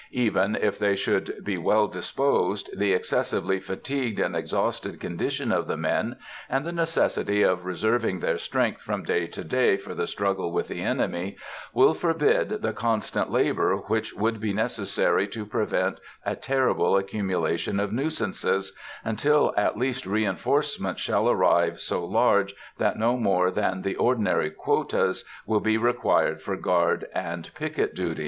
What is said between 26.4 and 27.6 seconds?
for guard and